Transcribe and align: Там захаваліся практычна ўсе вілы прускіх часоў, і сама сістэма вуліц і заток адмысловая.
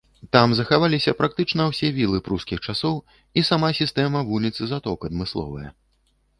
Там 0.35 0.53
захаваліся 0.59 1.11
практычна 1.19 1.67
ўсе 1.73 1.91
вілы 1.99 2.23
прускіх 2.29 2.65
часоў, 2.67 2.95
і 3.37 3.47
сама 3.53 3.71
сістэма 3.83 4.19
вуліц 4.33 4.55
і 4.65 4.75
заток 4.75 4.99
адмысловая. 5.13 5.69